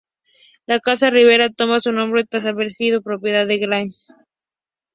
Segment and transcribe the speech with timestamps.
[0.65, 3.89] La Casa Rivera, toma su nombre tras haber sido propiedad del Gral.